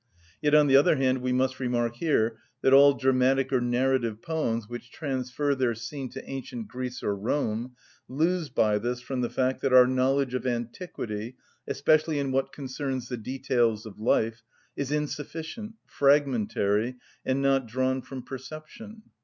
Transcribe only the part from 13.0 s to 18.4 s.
the details of life, is insufficient, fragmentary, and not drawn from